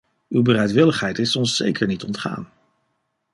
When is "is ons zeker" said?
1.25-1.87